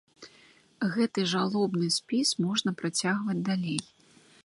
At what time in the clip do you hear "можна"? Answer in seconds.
2.49-2.71